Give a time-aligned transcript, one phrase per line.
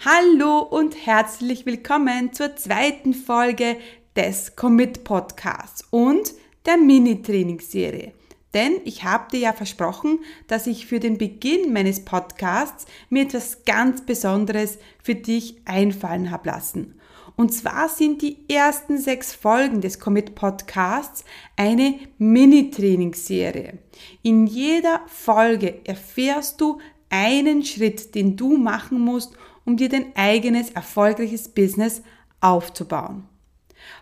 [0.00, 3.76] Hallo und herzlich willkommen zur zweiten Folge
[4.16, 6.32] des Commit Podcasts und
[6.66, 8.12] der Mini-Trainingsserie.
[8.52, 13.64] Denn ich habe dir ja versprochen, dass ich für den Beginn meines Podcasts mir etwas
[13.64, 17.00] ganz Besonderes für dich einfallen habe lassen.
[17.36, 21.24] Und zwar sind die ersten sechs Folgen des Commit Podcasts
[21.56, 23.78] eine Mini-Trainingsserie.
[24.22, 29.34] In jeder Folge erfährst du einen Schritt, den du machen musst,
[29.64, 32.02] um dir dein eigenes erfolgreiches Business
[32.40, 33.28] aufzubauen.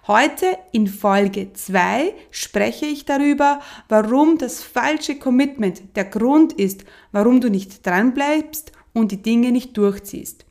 [0.06, 7.40] Heute in Folge 2 spreche ich darüber, warum das falsche Commitment der Grund ist, warum
[7.40, 10.45] du nicht dranbleibst und die Dinge nicht durchziehst.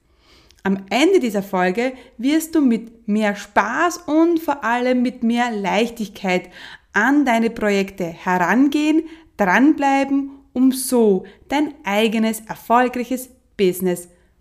[0.63, 6.49] Am Ende dieser Folge wirst du mit mehr Spaß und vor allem mit mehr Leichtigkeit
[6.93, 9.03] an deine Projekte herangehen,
[9.37, 14.07] dranbleiben, um so dein eigenes erfolgreiches Business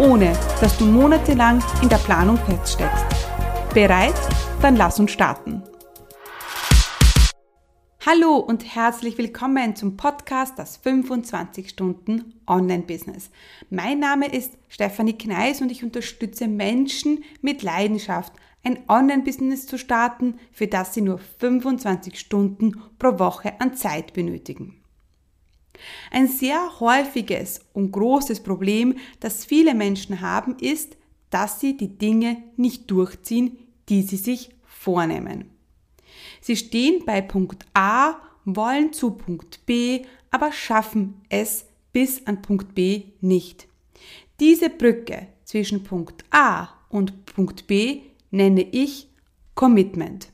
[0.00, 3.04] ohne dass du monatelang in der Planung feststeckst.
[3.74, 4.14] Bereit?
[4.62, 5.62] Dann lass uns starten.
[8.06, 13.30] Hallo und herzlich willkommen zum Podcast Das 25 Stunden Online-Business.
[13.68, 18.32] Mein Name ist Stefanie Kneis und ich unterstütze Menschen mit Leidenschaft,
[18.64, 24.79] ein Online-Business zu starten, für das sie nur 25 Stunden pro Woche an Zeit benötigen.
[26.10, 30.96] Ein sehr häufiges und großes Problem, das viele Menschen haben, ist,
[31.30, 35.50] dass sie die Dinge nicht durchziehen, die sie sich vornehmen.
[36.40, 42.74] Sie stehen bei Punkt A, wollen zu Punkt B, aber schaffen es bis an Punkt
[42.74, 43.68] B nicht.
[44.38, 49.08] Diese Brücke zwischen Punkt A und Punkt B nenne ich
[49.54, 50.28] Commitment.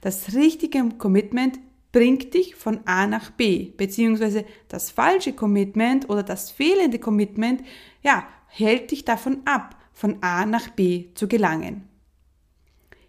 [0.00, 1.58] Das richtige Commitment
[1.98, 7.64] bringt dich von A nach B, beziehungsweise das falsche Commitment oder das fehlende Commitment,
[8.04, 11.88] ja, hält dich davon ab, von A nach B zu gelangen.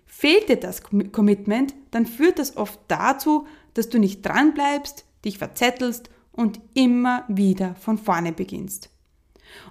[0.08, 3.46] Fehlt dir das Commitment, dann führt das oft dazu,
[3.76, 8.90] dass du nicht dran bleibst, dich verzettelst und immer wieder von vorne beginnst.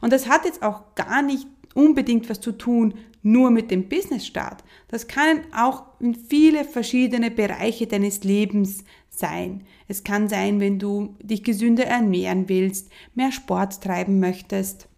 [0.00, 2.94] Und das hat jetzt auch gar nicht unbedingt was zu tun
[3.32, 4.64] nur mit dem Business-Start.
[4.88, 9.64] Das kann auch in viele verschiedene Bereiche deines Lebens sein.
[9.86, 14.88] Es kann sein, wenn du dich gesünder ernähren willst, mehr Sport treiben möchtest,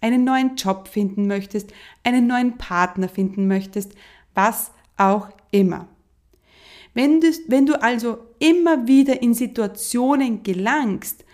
[0.00, 1.72] einen neuen Job finden möchtest,
[2.04, 3.92] einen neuen Partner finden möchtest,
[4.34, 5.88] was auch immer.
[6.94, 11.24] Wenn du, wenn du also immer wieder in Situationen gelangst,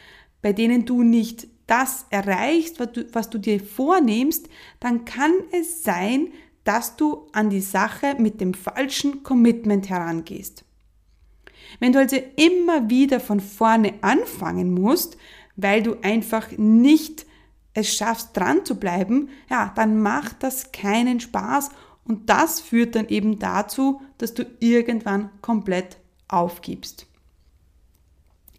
[0.40, 4.48] bei denen du nicht das erreichst, was du, was du dir vornimmst,
[4.80, 6.28] dann kann es sein,
[6.64, 10.64] dass du an die Sache mit dem falschen Commitment herangehst.
[11.78, 15.16] Wenn du also immer wieder von vorne anfangen musst,
[15.56, 17.26] weil du einfach nicht
[17.74, 21.70] es schaffst, dran zu bleiben, ja, dann macht das keinen Spaß
[22.04, 25.98] und das führt dann eben dazu, dass du irgendwann komplett
[26.28, 27.06] aufgibst.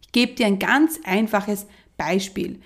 [0.01, 1.65] Ich gebe dir ein ganz einfaches
[1.97, 2.61] Beispiel.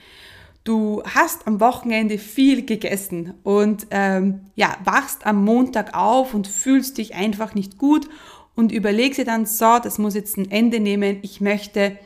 [0.64, 6.98] Du hast am Wochenende viel gegessen und ähm, ja, wachst am Montag auf und fühlst
[6.98, 8.08] dich einfach nicht gut
[8.56, 11.98] und überlegst dir dann, so, das muss jetzt ein Ende nehmen, ich möchte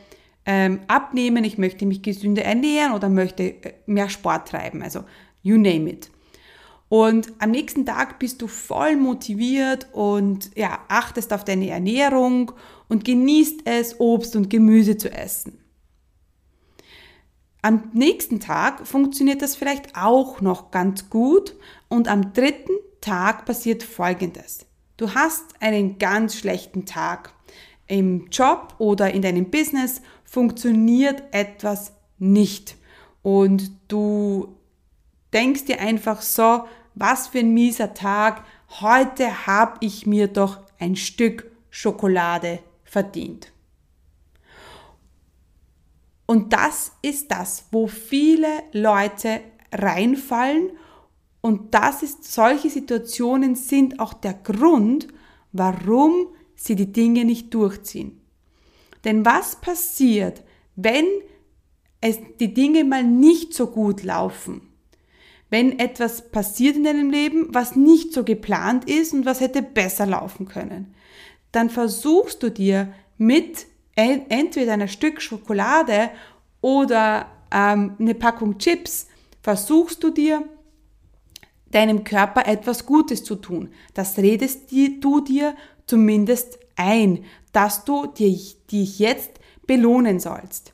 [0.46, 5.04] ähm, abnehmen, ich möchte mich gesünder ernähren oder möchte äh, mehr Sport treiben, also
[5.42, 6.10] you name it.
[6.88, 12.52] Und am nächsten Tag bist du voll motiviert und ja, achtest auf deine Ernährung
[12.88, 15.58] und genießt es, Obst und Gemüse zu essen.
[17.64, 21.56] Am nächsten Tag funktioniert das vielleicht auch noch ganz gut
[21.88, 24.66] und am dritten Tag passiert Folgendes.
[24.98, 27.32] Du hast einen ganz schlechten Tag.
[27.86, 32.76] Im Job oder in deinem Business funktioniert etwas nicht
[33.22, 34.58] und du
[35.32, 38.44] denkst dir einfach so, was für ein mieser Tag,
[38.82, 43.53] heute habe ich mir doch ein Stück Schokolade verdient.
[46.26, 49.40] Und das ist das, wo viele Leute
[49.72, 50.70] reinfallen.
[51.40, 55.08] Und das ist, solche Situationen sind auch der Grund,
[55.52, 58.20] warum sie die Dinge nicht durchziehen.
[59.04, 60.42] Denn was passiert,
[60.76, 61.04] wenn
[62.00, 64.74] es die Dinge mal nicht so gut laufen?
[65.54, 70.04] wenn etwas passiert in deinem Leben, was nicht so geplant ist und was hätte besser
[70.04, 70.94] laufen können.
[71.52, 76.10] Dann versuchst du dir mit entweder einer Stück Schokolade
[76.60, 79.06] oder ähm, eine Packung Chips,
[79.42, 80.48] versuchst du dir
[81.70, 83.70] deinem Körper etwas Gutes zu tun.
[83.94, 85.54] Das redest du dir
[85.86, 88.56] zumindest ein, dass du dich
[88.98, 90.72] jetzt belohnen sollst.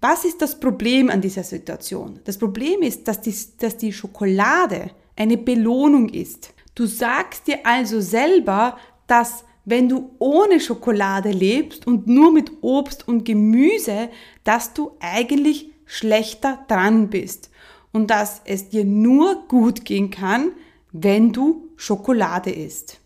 [0.00, 2.20] Was ist das Problem an dieser Situation?
[2.24, 6.54] Das Problem ist, dass die, dass die Schokolade eine Belohnung ist.
[6.74, 8.78] Du sagst dir also selber,
[9.08, 14.08] dass wenn du ohne Schokolade lebst und nur mit Obst und Gemüse,
[14.42, 17.50] dass du eigentlich schlechter dran bist
[17.92, 20.52] und dass es dir nur gut gehen kann,
[20.92, 23.00] wenn du Schokolade isst.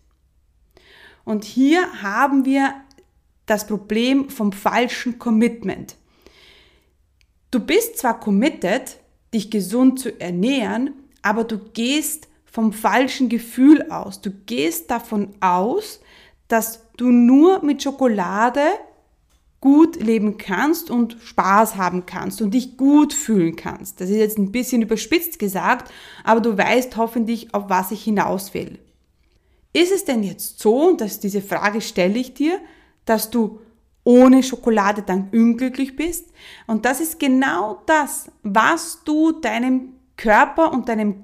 [1.25, 2.73] Und hier haben wir
[3.45, 5.95] das Problem vom falschen Commitment.
[7.51, 8.97] Du bist zwar committed,
[9.33, 14.21] dich gesund zu ernähren, aber du gehst vom falschen Gefühl aus.
[14.21, 15.99] Du gehst davon aus,
[16.53, 18.61] dass du nur mit Schokolade
[19.59, 23.99] gut leben kannst und Spaß haben kannst und dich gut fühlen kannst.
[23.99, 25.91] Das ist jetzt ein bisschen überspitzt gesagt,
[26.23, 28.77] aber du weißt hoffentlich, auf was ich hinaus will.
[29.71, 32.59] Ist es denn jetzt so, und dass diese Frage stelle ich dir,
[33.05, 33.59] dass du
[34.03, 36.33] ohne Schokolade dann unglücklich bist?
[36.67, 41.23] Und das ist genau das, was du deinem Körper und deinem,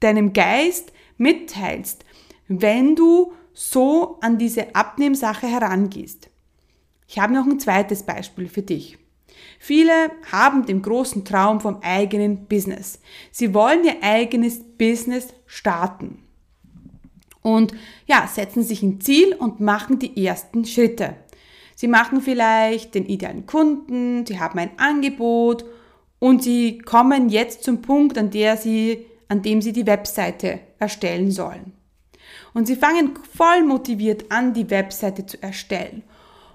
[0.00, 2.06] deinem Geist mitteilst,
[2.48, 6.28] wenn du so an diese Abnehmsache herangehst.
[7.06, 8.98] Ich habe noch ein zweites Beispiel für dich.
[9.58, 13.00] Viele haben den großen Traum vom eigenen Business.
[13.30, 16.18] Sie wollen ihr eigenes Business starten.
[17.40, 17.74] Und
[18.06, 21.14] ja, setzen sich ein Ziel und machen die ersten Schritte.
[21.74, 25.64] Sie machen vielleicht den idealen Kunden, sie haben ein Angebot
[26.18, 31.30] und sie kommen jetzt zum Punkt, an, der sie, an dem sie die Webseite erstellen
[31.30, 31.72] sollen.
[32.54, 36.04] Und sie fangen voll motiviert an, die Webseite zu erstellen.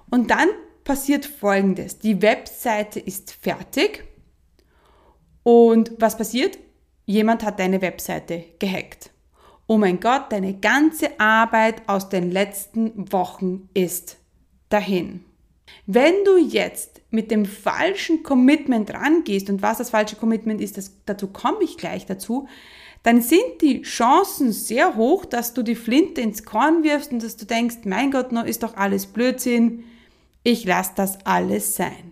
[0.10, 0.48] Und dann
[0.84, 2.00] passiert Folgendes.
[2.00, 4.06] Die Webseite ist fertig.
[5.44, 6.58] Und was passiert?
[7.06, 9.12] Jemand hat deine Webseite gehackt.
[9.68, 14.18] Oh mein Gott, deine ganze Arbeit aus den letzten Wochen ist
[14.70, 15.26] dahin.
[15.86, 20.92] Wenn du jetzt mit dem falschen Commitment rangehst und was das falsche Commitment ist, das,
[21.06, 22.48] dazu komme ich gleich dazu,
[23.10, 27.38] dann sind die Chancen sehr hoch, dass du die Flinte ins Korn wirfst und dass
[27.38, 29.84] du denkst, mein Gott, no, ist doch alles Blödsinn,
[30.44, 32.12] ich lasse das alles sein.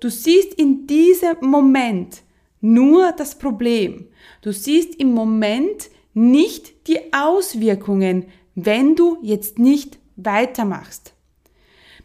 [0.00, 2.22] Du siehst in diesem Moment
[2.62, 4.06] nur das Problem.
[4.40, 8.24] Du siehst im Moment nicht die Auswirkungen,
[8.54, 11.12] wenn du jetzt nicht weitermachst.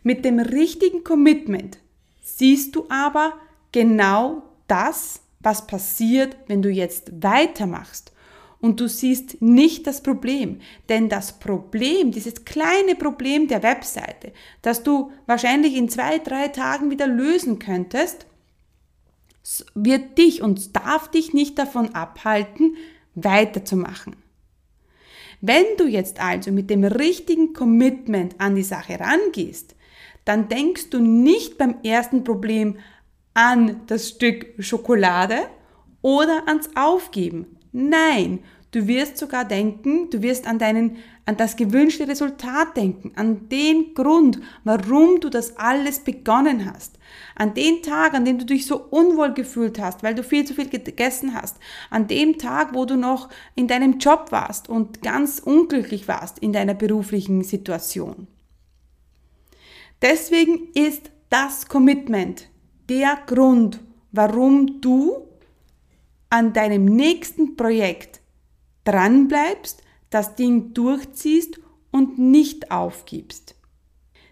[0.03, 1.77] Mit dem richtigen Commitment
[2.21, 3.35] siehst du aber
[3.71, 8.12] genau das, was passiert, wenn du jetzt weitermachst
[8.63, 10.61] und du siehst nicht das Problem.
[10.87, 14.31] Denn das Problem, dieses kleine Problem der Webseite,
[14.61, 18.25] das du wahrscheinlich in zwei, drei Tagen wieder lösen könntest,
[19.75, 22.77] wird dich und darf dich nicht davon abhalten,
[23.15, 24.15] weiterzumachen.
[25.41, 29.75] Wenn du jetzt also mit dem richtigen Commitment an die Sache rangehst,
[30.23, 32.77] dann denkst du nicht beim ersten Problem
[33.33, 35.35] an das Stück Schokolade
[36.01, 37.57] oder ans Aufgeben.
[37.73, 38.39] Nein,
[38.69, 43.95] du wirst sogar denken, du wirst an deinen, an das gewünschte Resultat denken, an den
[43.95, 46.99] Grund, warum du das alles begonnen hast.
[47.35, 50.53] An den Tag, an dem du dich so unwohl gefühlt hast, weil du viel zu
[50.53, 51.57] viel gegessen hast.
[51.89, 56.53] An dem Tag, wo du noch in deinem Job warst und ganz unglücklich warst in
[56.53, 58.27] deiner beruflichen Situation.
[60.03, 62.49] Deswegen ist das Commitment
[62.87, 63.79] der Grund,
[64.11, 65.27] warum du
[66.33, 68.19] an deinem nächsten Projekt
[68.85, 71.59] dranbleibst, das Ding durchziehst
[71.91, 73.53] und nicht aufgibst.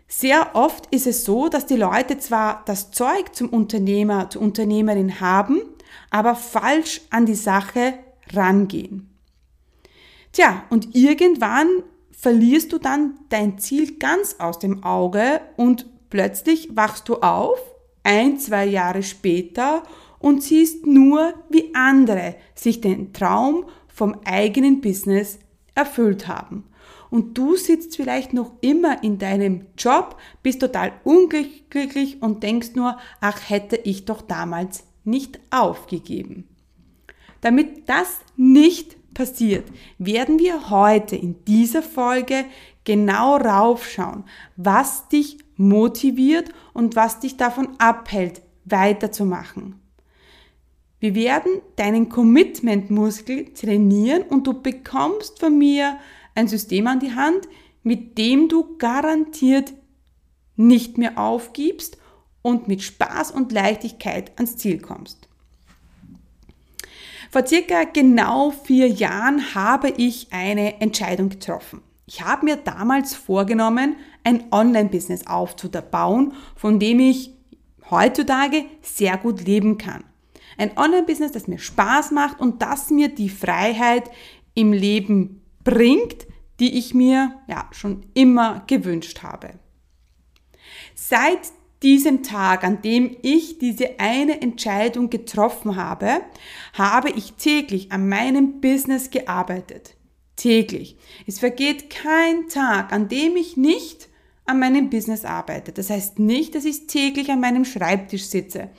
[0.08, 5.22] Sehr oft ist es so, dass die Leute zwar das Zeug zum Unternehmer, zur Unternehmerin
[5.22, 5.62] haben,
[6.10, 7.94] aber falsch an die Sache
[8.34, 9.16] rangehen.
[10.32, 11.68] Tja, und irgendwann
[12.10, 17.60] verlierst du dann dein Ziel ganz aus dem Auge und plötzlich wachst du auf,
[18.02, 19.84] ein, zwei Jahre später
[20.22, 25.40] und siehst nur, wie andere sich den Traum vom eigenen Business
[25.76, 26.66] erfüllt haben.
[27.10, 32.98] Und du sitzt vielleicht noch immer in deinem Job, bist total unglücklich und denkst nur,
[33.20, 36.48] ach hätte ich doch damals nicht aufgegeben.
[37.42, 39.66] Damit das nicht passiert,
[39.98, 42.46] werden wir heute in dieser Folge
[42.86, 44.24] genau raufschauen,
[44.56, 49.81] was dich motiviert und was dich davon abhält, weiterzumachen.
[51.02, 55.98] Wir werden deinen Commitment-Muskel trainieren und du bekommst von mir
[56.36, 57.50] ein System an die Hand,
[57.82, 59.74] mit dem du garantiert
[60.56, 61.98] nicht mehr aufgibst
[62.44, 65.28] und mit Spaß und Leichtigkeit ans Ziel kommst.
[67.32, 71.82] Vor circa genau vier Jahren habe ich eine Entscheidung getroffen.
[72.06, 77.32] Ich habe mir damals vorgenommen, ein Online-Business aufzubauen, von dem ich
[77.90, 80.04] heutzutage sehr gut leben kann.
[80.62, 84.12] Ein Online-Business, das mir Spaß macht und das mir die Freiheit
[84.54, 86.28] im Leben bringt,
[86.60, 89.54] die ich mir ja schon immer gewünscht habe.
[90.94, 91.40] Seit
[91.82, 96.22] diesem Tag, an dem ich diese eine Entscheidung getroffen habe,
[96.74, 99.96] habe ich täglich an meinem Business gearbeitet.
[100.36, 100.96] Täglich.
[101.26, 104.10] Es vergeht kein Tag, an dem ich nicht
[104.46, 105.72] an meinem Business arbeite.
[105.72, 108.70] Das heißt nicht, dass ich täglich an meinem Schreibtisch sitze.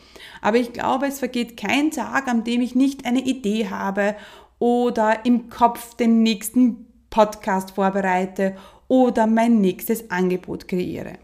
[0.42, 4.16] Aber ich glaube, es vergeht kein Tag, an dem ich nicht eine Idee habe
[4.58, 8.56] oder im Kopf den nächsten Podcast vorbereite
[8.88, 11.14] oder mein nächstes Angebot kreiere.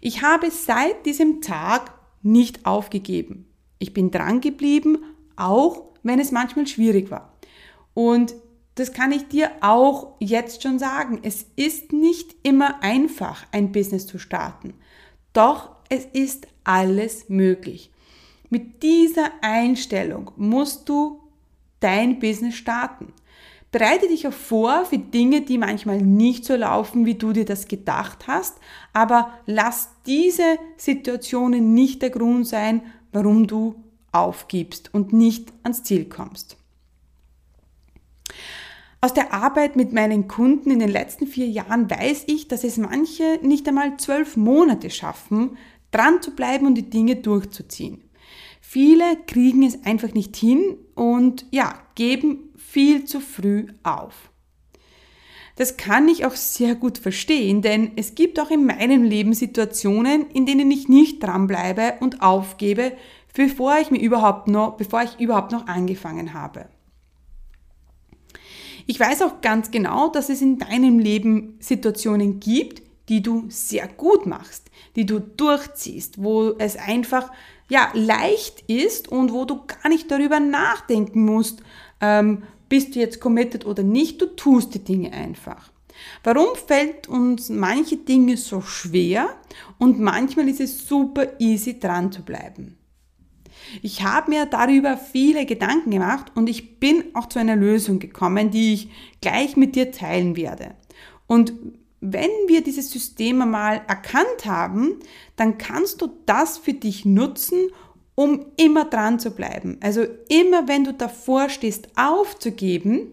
[0.00, 3.46] Ich habe seit diesem Tag nicht aufgegeben.
[3.78, 4.98] Ich bin dran geblieben,
[5.36, 7.34] auch wenn es manchmal schwierig war.
[7.94, 8.34] Und
[8.76, 11.18] das kann ich dir auch jetzt schon sagen.
[11.22, 14.74] Es ist nicht immer einfach, ein Business zu starten.
[15.32, 17.90] Doch es ist alles möglich.
[18.50, 21.20] Mit dieser Einstellung musst du
[21.80, 23.12] dein Business starten.
[23.72, 27.68] Bereite dich auch vor für Dinge, die manchmal nicht so laufen, wie du dir das
[27.68, 28.58] gedacht hast,
[28.92, 32.82] aber lass diese Situationen nicht der Grund sein,
[33.12, 33.74] warum du
[34.12, 36.56] aufgibst und nicht ans Ziel kommst.
[39.00, 42.78] Aus der Arbeit mit meinen Kunden in den letzten vier Jahren weiß ich, dass es
[42.78, 45.56] manche nicht einmal zwölf Monate schaffen,
[45.90, 48.02] dran zu bleiben und die Dinge durchzuziehen.
[48.60, 54.30] Viele kriegen es einfach nicht hin und ja, geben viel zu früh auf.
[55.56, 60.30] Das kann ich auch sehr gut verstehen, denn es gibt auch in meinem Leben Situationen,
[60.30, 62.92] in denen ich nicht dranbleibe und aufgebe,
[63.34, 66.68] bevor ich mir überhaupt noch, bevor ich überhaupt noch angefangen habe.
[68.86, 73.88] Ich weiß auch ganz genau, dass es in deinem Leben Situationen gibt, die du sehr
[73.88, 77.30] gut machst, die du durchziehst, wo es einfach
[77.70, 81.62] ja leicht ist und wo du gar nicht darüber nachdenken musst,
[82.00, 85.70] ähm, bist du jetzt committed oder nicht, du tust die Dinge einfach.
[86.22, 89.28] Warum fällt uns manche Dinge so schwer
[89.78, 92.76] und manchmal ist es super easy dran zu bleiben?
[93.82, 98.50] Ich habe mir darüber viele Gedanken gemacht und ich bin auch zu einer Lösung gekommen,
[98.50, 100.74] die ich gleich mit dir teilen werde.
[101.26, 101.52] Und
[102.00, 105.00] wenn wir dieses System einmal erkannt haben,
[105.36, 107.70] dann kannst du das für dich nutzen,
[108.14, 109.78] um immer dran zu bleiben.
[109.80, 113.12] Also immer wenn du davor stehst, aufzugeben,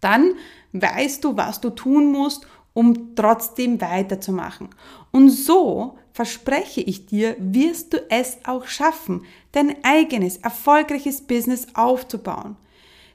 [0.00, 0.34] dann
[0.72, 4.70] weißt du, was du tun musst, um trotzdem weiterzumachen.
[5.10, 12.56] Und so, verspreche ich dir, wirst du es auch schaffen, dein eigenes, erfolgreiches Business aufzubauen.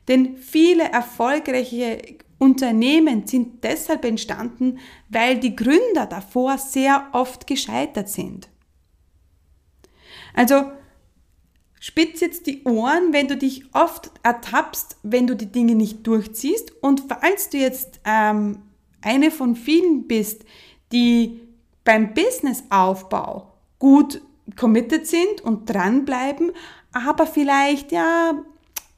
[0.07, 2.01] Denn viele erfolgreiche
[2.39, 4.79] Unternehmen sind deshalb entstanden,
[5.09, 8.49] weil die Gründer davor sehr oft gescheitert sind.
[10.33, 10.71] Also
[11.79, 16.71] spitz jetzt die Ohren, wenn du dich oft ertappst, wenn du die Dinge nicht durchziehst.
[16.83, 18.59] Und falls du jetzt ähm,
[19.01, 20.43] eine von vielen bist,
[20.91, 21.41] die
[21.83, 24.21] beim Businessaufbau gut
[24.55, 26.51] committed sind und dranbleiben,
[26.91, 28.33] aber vielleicht ja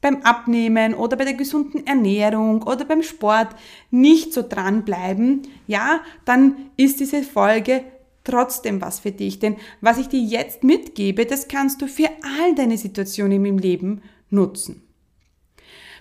[0.00, 3.48] beim Abnehmen oder bei der gesunden Ernährung oder beim Sport
[3.90, 7.84] nicht so dranbleiben, ja, dann ist diese Folge
[8.24, 9.38] trotzdem was für dich.
[9.38, 14.02] Denn was ich dir jetzt mitgebe, das kannst du für all deine Situationen im Leben
[14.30, 14.82] nutzen.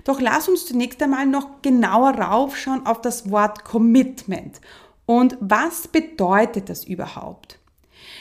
[0.05, 4.61] Doch lass uns zunächst einmal noch genauer raufschauen auf das Wort Commitment.
[5.05, 7.59] Und was bedeutet das überhaupt?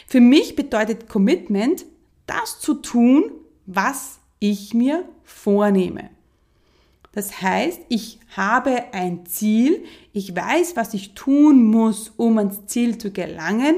[0.07, 1.85] Für mich bedeutet Commitment,
[2.27, 3.31] das zu tun,
[3.67, 6.11] was ich mir vornehme.
[7.13, 12.99] Das heißt, ich habe ein Ziel, ich weiß, was ich tun muss, um ans Ziel
[12.99, 13.77] zu gelangen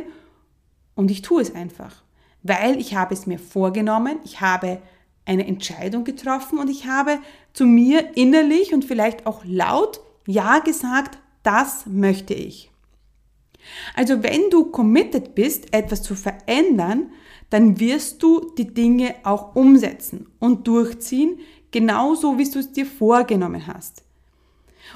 [0.95, 2.03] und ich tue es einfach,
[2.43, 4.81] weil ich habe es mir vorgenommen, ich habe
[5.25, 7.19] eine Entscheidung getroffen und ich habe
[7.53, 12.71] zu mir innerlich und vielleicht auch laut Ja gesagt, das möchte ich.
[13.95, 17.11] Also wenn du committed bist, etwas zu verändern,
[17.51, 21.41] dann wirst du die Dinge auch umsetzen und durchziehen,
[21.71, 24.03] genauso wie du es dir vorgenommen hast.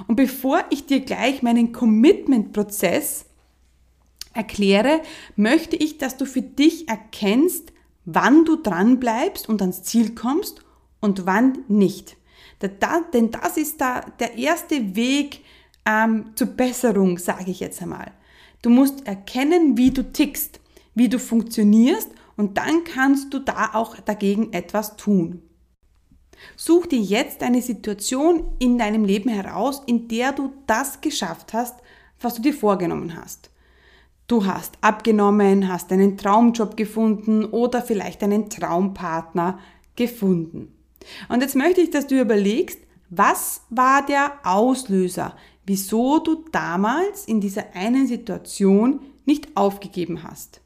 [0.06, 3.26] Und bevor ich dir gleich meinen Commitment-Prozess
[4.32, 5.00] erkläre,
[5.36, 7.72] möchte ich, dass du für dich erkennst,
[8.04, 10.62] wann du dran bleibst und ans Ziel kommst
[11.00, 12.16] und wann nicht.
[13.12, 15.40] Denn das ist da der erste Weg
[15.86, 18.12] ähm, zur Besserung, sage ich jetzt einmal.
[18.62, 20.60] Du musst erkennen, wie du tickst,
[20.94, 25.42] wie du funktionierst und dann kannst du da auch dagegen etwas tun.
[26.56, 31.76] Such dir jetzt eine Situation in deinem Leben heraus, in der du das geschafft hast,
[32.20, 33.50] was du dir vorgenommen hast.
[34.26, 39.58] Du hast abgenommen, hast einen Traumjob gefunden oder vielleicht einen Traumpartner
[39.96, 40.72] gefunden.
[41.28, 42.78] Und jetzt möchte ich, dass du überlegst,
[43.10, 45.36] was war der Auslöser,
[45.66, 50.60] wieso du damals in dieser einen Situation nicht aufgegeben hast.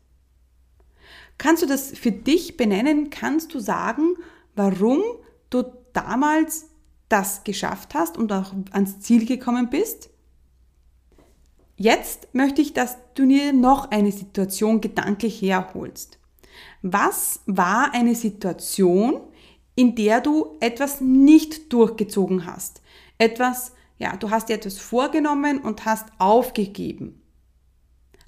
[1.39, 3.11] Kannst du das für dich benennen?
[3.11, 4.17] Kannst du sagen,
[4.55, 5.03] warum
[5.51, 6.67] du damals
[7.09, 10.11] das geschafft hast und auch ans Ziel gekommen bist?
[11.77, 16.19] Jetzt möchte ich, dass du dir noch eine Situation gedanklich herholst.
[16.83, 19.21] Was war eine Situation,
[19.77, 22.83] in der du etwas nicht durchgezogen hast?
[23.17, 27.23] Etwas, ja, du hast dir etwas vorgenommen und hast aufgegeben.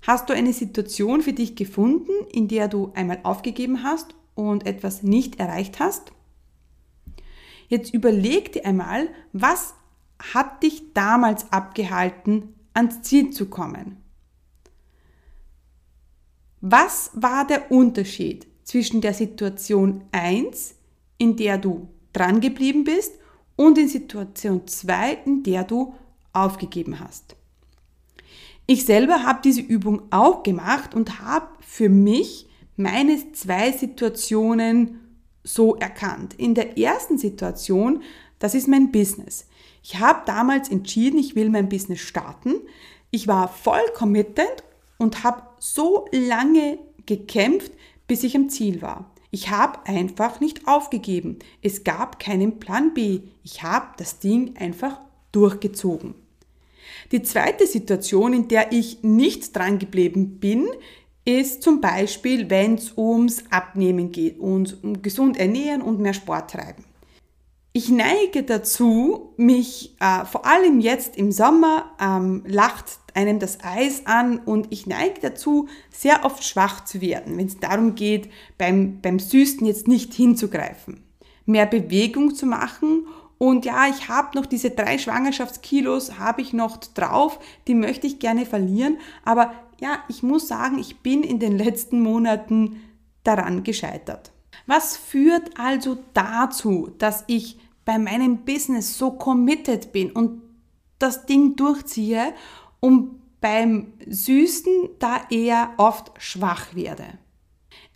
[0.02, 5.02] Hast du eine Situation für dich gefunden, in der du einmal aufgegeben hast und etwas
[5.02, 6.12] nicht erreicht hast?
[7.68, 9.74] Jetzt überleg dir einmal, was
[10.18, 13.96] hat dich damals abgehalten, ans Ziel zu kommen?
[16.60, 20.74] Was war der Unterschied zwischen der Situation 1,
[21.18, 23.14] in der du dran geblieben bist,
[23.56, 25.94] und in Situation 2, in der du
[26.32, 27.36] aufgegeben hast?
[28.72, 32.46] Ich selber habe diese Übung auch gemacht und habe für mich
[32.76, 35.00] meine zwei Situationen
[35.42, 36.34] so erkannt.
[36.34, 38.04] In der ersten Situation,
[38.38, 39.48] das ist mein Business.
[39.82, 42.60] Ich habe damals entschieden, ich will mein Business starten.
[43.10, 44.62] Ich war voll committed
[44.98, 47.72] und habe so lange gekämpft,
[48.06, 49.10] bis ich am Ziel war.
[49.32, 51.40] Ich habe einfach nicht aufgegeben.
[51.60, 53.22] Es gab keinen Plan B.
[53.42, 55.00] Ich habe das Ding einfach
[55.32, 56.14] durchgezogen.
[57.12, 60.66] Die zweite Situation, in der ich nicht dran geblieben bin,
[61.24, 66.52] ist zum Beispiel, wenn es ums Abnehmen geht und um gesund ernähren und mehr Sport
[66.52, 66.84] treiben.
[67.72, 74.06] Ich neige dazu, mich äh, vor allem jetzt im Sommer ähm, lacht einem das Eis
[74.06, 79.00] an und ich neige dazu, sehr oft schwach zu werden, wenn es darum geht, beim,
[79.00, 81.04] beim Süßen jetzt nicht hinzugreifen,
[81.46, 83.06] mehr Bewegung zu machen
[83.42, 88.18] und ja, ich habe noch diese drei Schwangerschaftskilos, habe ich noch drauf, die möchte ich
[88.18, 92.82] gerne verlieren, aber ja, ich muss sagen, ich bin in den letzten Monaten
[93.24, 94.30] daran gescheitert.
[94.66, 100.42] Was führt also dazu, dass ich bei meinem Business so committed bin und
[100.98, 102.34] das Ding durchziehe
[102.80, 107.06] und beim Süßen da eher oft schwach werde?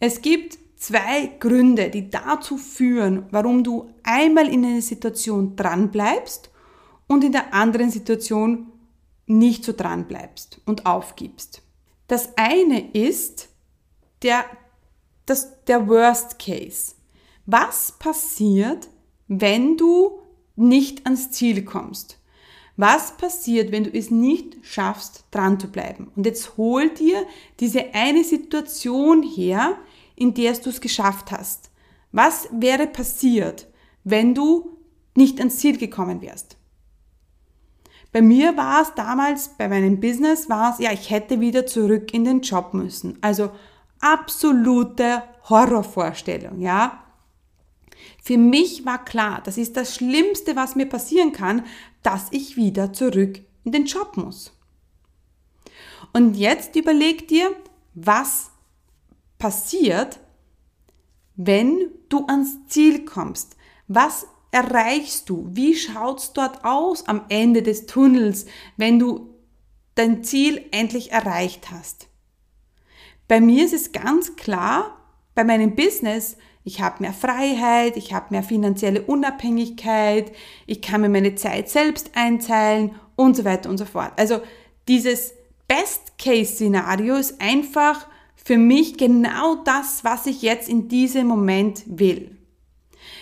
[0.00, 6.50] Es gibt zwei Gründe, die dazu führen, warum du einmal in einer Situation dran bleibst
[7.06, 8.70] und in der anderen Situation
[9.26, 11.62] nicht so dran bleibst und aufgibst.
[12.06, 13.48] Das eine ist
[14.22, 14.44] der,
[15.24, 16.94] das, der Worst Case.
[17.46, 18.88] Was passiert,
[19.26, 20.18] wenn du
[20.54, 22.18] nicht ans Ziel kommst?
[22.76, 26.10] Was passiert, wenn du es nicht schaffst, dran zu bleiben?
[26.14, 27.24] Und jetzt hol dir
[27.60, 29.78] diese eine Situation her,
[30.16, 31.70] in der du es geschafft hast.
[32.12, 33.66] Was wäre passiert,
[34.04, 34.78] wenn du
[35.16, 36.56] nicht ans Ziel gekommen wärst?
[38.12, 42.14] Bei mir war es damals, bei meinem Business war es, ja, ich hätte wieder zurück
[42.14, 43.18] in den Job müssen.
[43.22, 43.50] Also
[43.98, 47.02] absolute Horrorvorstellung, ja.
[48.22, 51.64] Für mich war klar, das ist das Schlimmste, was mir passieren kann,
[52.02, 54.52] dass ich wieder zurück in den Job muss.
[56.12, 57.50] Und jetzt überleg dir,
[57.94, 58.52] was
[59.44, 60.20] passiert,
[61.36, 63.58] wenn du ans Ziel kommst.
[63.88, 65.46] Was erreichst du?
[65.50, 68.46] Wie schaut's dort aus am Ende des Tunnels,
[68.78, 69.34] wenn du
[69.96, 72.08] dein Ziel endlich erreicht hast?
[73.28, 74.96] Bei mir ist es ganz klar,
[75.34, 80.32] bei meinem Business, ich habe mehr Freiheit, ich habe mehr finanzielle Unabhängigkeit,
[80.66, 84.12] ich kann mir meine Zeit selbst einteilen und so weiter und so fort.
[84.16, 84.40] Also
[84.88, 85.34] dieses
[85.68, 88.06] Best-Case-Szenario ist einfach
[88.44, 92.30] für mich genau das, was ich jetzt in diesem Moment will.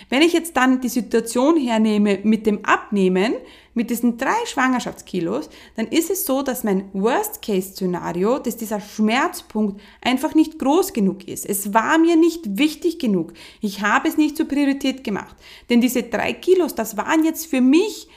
[0.09, 3.33] Wenn ich jetzt dann die Situation hernehme mit dem Abnehmen,
[3.73, 10.35] mit diesen drei Schwangerschaftskilos, dann ist es so, dass mein Worst-Case-Szenario, dass dieser Schmerzpunkt einfach
[10.35, 11.45] nicht groß genug ist.
[11.45, 13.33] Es war mir nicht wichtig genug.
[13.61, 15.35] Ich habe es nicht zur Priorität gemacht.
[15.69, 18.07] Denn diese drei Kilos, das waren jetzt für mich,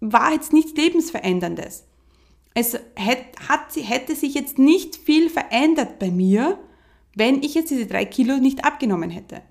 [0.00, 1.84] war jetzt nichts Lebensveränderndes.
[2.54, 6.58] Es hätte, hätte sich jetzt nicht viel verändert bei mir,
[7.14, 9.42] wenn ich jetzt diese drei Kilo nicht abgenommen hätte.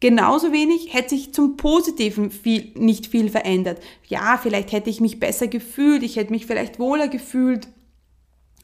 [0.00, 3.80] Genauso wenig hätte sich zum Positiven viel, nicht viel verändert.
[4.08, 7.68] Ja, vielleicht hätte ich mich besser gefühlt, ich hätte mich vielleicht wohler gefühlt.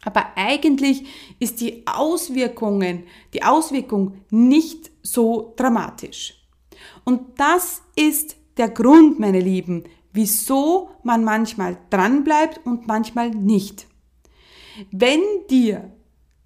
[0.05, 1.05] Aber eigentlich
[1.39, 3.05] ist die Auswirkungen,
[3.35, 6.35] die Auswirkung nicht so dramatisch.
[7.05, 13.87] Und das ist der Grund, meine Lieben, wieso man manchmal dranbleibt und manchmal nicht.
[14.91, 15.93] Wenn dir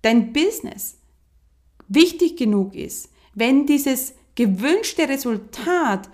[0.02, 0.98] dein Business
[1.88, 6.08] wichtig genug ist, wenn dieses gewünschte Resultat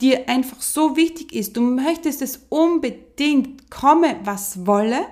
[0.00, 5.06] dir einfach so wichtig ist, du möchtest es unbedingt komme, was wolle,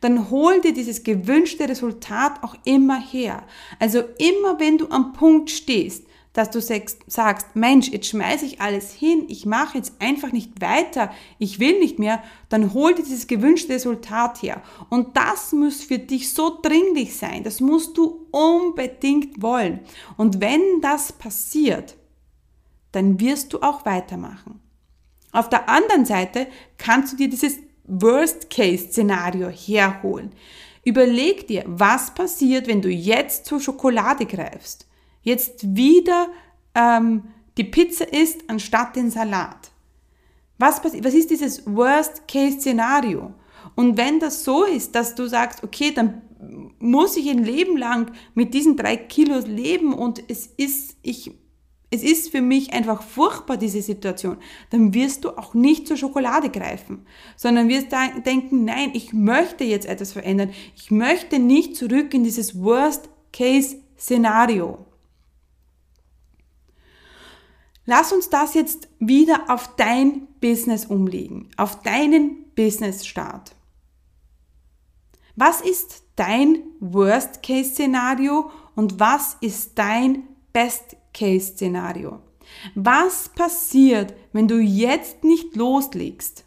[0.00, 3.44] dann hol dir dieses gewünschte Resultat auch immer her.
[3.78, 6.04] Also immer wenn du am Punkt stehst,
[6.36, 11.10] dass du sagst, Mensch, jetzt schmeiße ich alles hin, ich mache jetzt einfach nicht weiter,
[11.38, 14.62] ich will nicht mehr, dann hol dir dieses gewünschte Resultat her.
[14.90, 19.80] Und das muss für dich so dringlich sein, das musst du unbedingt wollen.
[20.18, 21.96] Und wenn das passiert,
[22.92, 24.60] dann wirst du auch weitermachen.
[25.32, 30.32] Auf der anderen Seite kannst du dir dieses Worst-Case-Szenario herholen.
[30.84, 34.86] Überleg dir, was passiert, wenn du jetzt zur Schokolade greifst
[35.26, 36.28] jetzt wieder
[36.74, 37.24] ähm,
[37.58, 39.70] die Pizza isst anstatt den Salat.
[40.58, 43.34] Was, was ist dieses Worst-Case-Szenario?
[43.74, 46.22] Und wenn das so ist, dass du sagst, okay, dann
[46.78, 51.32] muss ich ein Leben lang mit diesen drei Kilos leben und es ist, ich,
[51.90, 54.36] es ist für mich einfach furchtbar, diese Situation,
[54.70, 57.04] dann wirst du auch nicht zur Schokolade greifen,
[57.36, 57.88] sondern wirst
[58.24, 60.52] denken, nein, ich möchte jetzt etwas verändern.
[60.76, 64.85] Ich möchte nicht zurück in dieses Worst-Case-Szenario.
[67.86, 73.54] Lass uns das jetzt wieder auf dein Business umlegen, auf deinen Business-Start.
[75.36, 82.20] Was ist dein Worst-Case-Szenario und was ist dein Best-Case-Szenario?
[82.74, 86.44] Was passiert, wenn du jetzt nicht loslegst?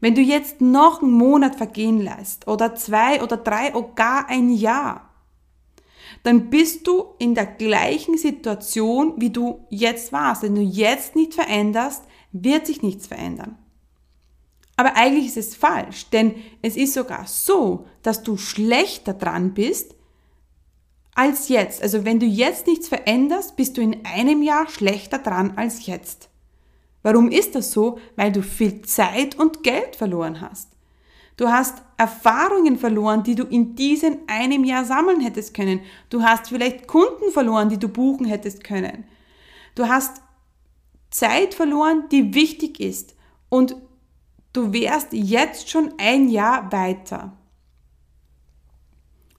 [0.00, 4.50] Wenn du jetzt noch einen Monat vergehen lässt oder zwei oder drei oder gar ein
[4.50, 5.07] Jahr?
[6.22, 10.42] Dann bist du in der gleichen Situation, wie du jetzt warst.
[10.42, 13.56] Wenn du jetzt nicht veränderst, wird sich nichts verändern.
[14.76, 19.96] Aber eigentlich ist es falsch, denn es ist sogar so, dass du schlechter dran bist
[21.14, 21.82] als jetzt.
[21.82, 26.30] Also wenn du jetzt nichts veränderst, bist du in einem Jahr schlechter dran als jetzt.
[27.02, 27.98] Warum ist das so?
[28.14, 30.77] Weil du viel Zeit und Geld verloren hast.
[31.38, 35.80] Du hast Erfahrungen verloren, die du in diesem einem Jahr sammeln hättest können.
[36.10, 39.04] Du hast vielleicht Kunden verloren, die du buchen hättest können.
[39.76, 40.20] Du hast
[41.10, 43.14] Zeit verloren, die wichtig ist.
[43.48, 43.76] Und
[44.52, 47.36] du wärst jetzt schon ein Jahr weiter.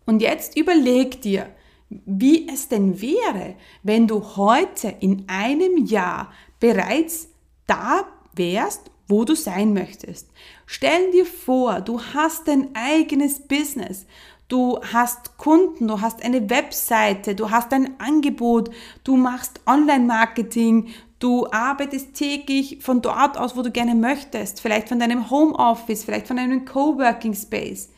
[0.05, 1.53] Und jetzt überleg dir,
[1.89, 6.31] wie es denn wäre, wenn du heute in einem Jahr
[6.61, 7.27] bereits
[7.67, 10.29] da wärst, wo du sein möchtest.
[10.65, 14.05] Stell dir vor, du hast dein eigenes Business.
[14.47, 18.71] Du hast Kunden, du hast eine Webseite, du hast ein Angebot,
[19.03, 20.87] du machst Online-Marketing,
[21.19, 26.27] du arbeitest täglich von dort aus, wo du gerne möchtest, vielleicht von deinem Homeoffice, vielleicht
[26.27, 27.89] von einem Coworking Space.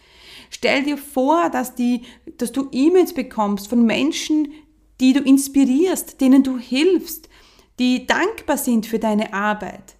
[0.49, 2.01] Stell dir vor, dass, die,
[2.37, 4.51] dass du E-Mails bekommst von Menschen,
[4.99, 7.29] die du inspirierst, denen du hilfst,
[7.79, 9.95] die dankbar sind für deine Arbeit.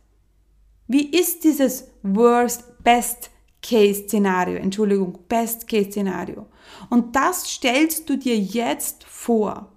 [0.92, 3.30] Wie ist dieses Worst Best
[3.62, 4.58] Case Szenario?
[4.58, 6.48] Entschuldigung, Best Case Szenario.
[6.90, 9.72] Und das stellst du dir jetzt vor.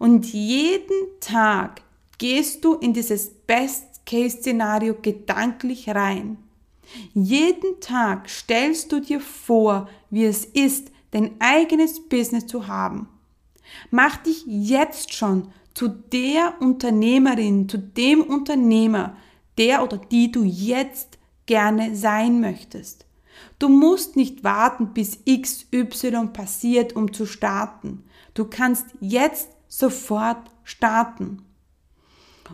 [0.00, 1.82] Und jeden Tag
[2.18, 6.38] gehst du in dieses Best Case Szenario gedanklich rein.
[7.14, 13.08] Jeden Tag stellst du dir vor, wie es ist, dein eigenes Business zu haben.
[13.92, 19.16] Mach dich jetzt schon zu der Unternehmerin, zu dem Unternehmer,
[19.60, 23.06] der oder die du jetzt gerne sein möchtest.
[23.58, 28.04] Du musst nicht warten, bis XY passiert, um zu starten.
[28.34, 31.42] Du kannst jetzt sofort starten.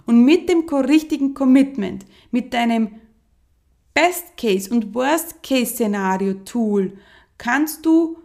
[0.05, 3.01] Und mit dem richtigen Commitment, mit deinem
[3.95, 6.99] Best Case und Worst Case Szenario Tool
[7.39, 8.19] kannst du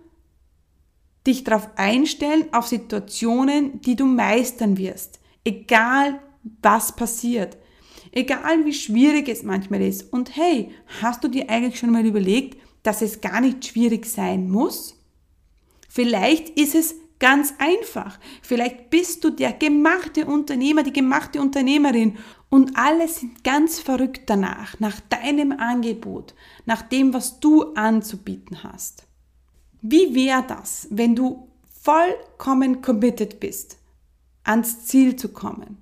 [1.26, 5.20] dich darauf einstellen, auf Situationen, die du meistern wirst.
[5.46, 6.20] Egal
[6.62, 7.58] was passiert.
[8.12, 10.12] Egal wie schwierig es manchmal ist.
[10.12, 10.72] Und hey,
[11.02, 14.98] hast du dir eigentlich schon mal überlegt, dass es gar nicht schwierig sein muss?
[15.88, 18.20] Vielleicht ist es ganz einfach.
[18.42, 22.18] Vielleicht bist du der gemachte Unternehmer, die gemachte Unternehmerin
[22.50, 26.34] und alle sind ganz verrückt danach, nach deinem Angebot,
[26.66, 29.06] nach dem, was du anzubieten hast.
[29.82, 31.48] Wie wäre das, wenn du
[31.82, 33.78] vollkommen committed bist,
[34.44, 35.78] ans Ziel zu kommen,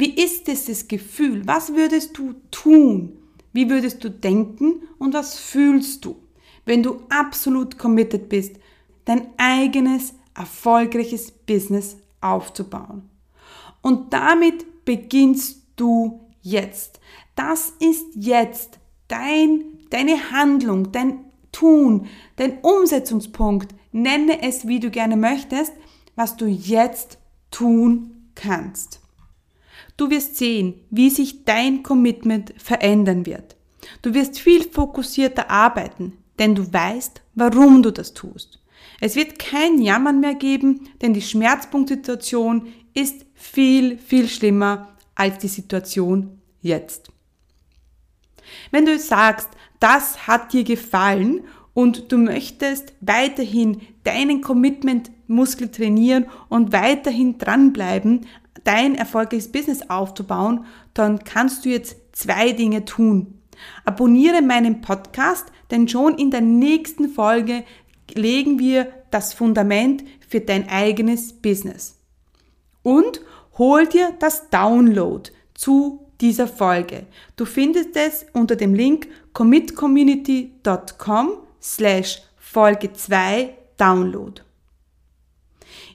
[0.00, 1.44] wie ist es das Gefühl?
[1.44, 3.18] Was würdest du tun?
[3.52, 6.14] Wie würdest du denken und was fühlst du,
[6.66, 8.56] wenn du absolut committed bist,
[9.04, 13.10] dein eigenes erfolgreiches Business aufzubauen?
[13.82, 17.00] Und damit beginnst du jetzt.
[17.34, 22.06] Das ist jetzt dein, deine Handlung, dein Tun,
[22.36, 23.74] dein Umsetzungspunkt.
[23.90, 25.72] Nenne es, wie du gerne möchtest,
[26.14, 27.18] was du jetzt
[27.50, 29.00] tun kannst.
[29.98, 33.56] Du wirst sehen, wie sich dein Commitment verändern wird.
[34.00, 38.60] Du wirst viel fokussierter arbeiten, denn du weißt, warum du das tust.
[39.00, 45.48] Es wird kein Jammern mehr geben, denn die Schmerzpunktsituation ist viel, viel schlimmer als die
[45.48, 47.10] Situation jetzt.
[48.70, 49.48] Wenn du sagst,
[49.80, 51.42] das hat dir gefallen
[51.74, 58.26] und du möchtest weiterhin deinen Commitment-Muskel trainieren und weiterhin dranbleiben
[58.68, 63.40] dein erfolgreiches Business aufzubauen, dann kannst du jetzt zwei Dinge tun.
[63.86, 67.64] Abonniere meinen Podcast, denn schon in der nächsten Folge
[68.12, 71.96] legen wir das Fundament für dein eigenes Business.
[72.82, 73.22] Und
[73.56, 77.06] hol dir das Download zu dieser Folge.
[77.36, 81.30] Du findest es unter dem Link commitcommunity.com
[81.62, 84.42] slash Folge 2 Download.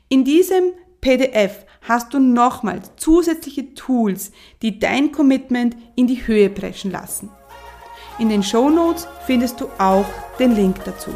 [0.10, 6.92] In diesem PDF hast du nochmals zusätzliche Tools, die dein Commitment in die Höhe preschen
[6.92, 7.30] lassen.
[8.20, 10.06] In den Show Notes findest du auch
[10.40, 11.12] den Link dazu.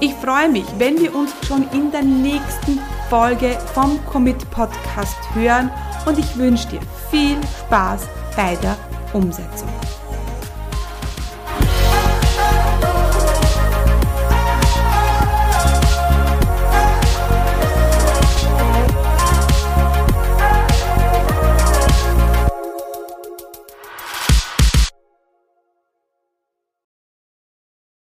[0.00, 2.78] Ich freue mich, wenn wir uns schon in der nächsten
[3.10, 5.70] Folge vom Commit Podcast hören
[6.06, 6.80] und ich wünsche dir
[7.10, 8.76] viel Spaß bei der
[9.12, 9.68] Umsetzung.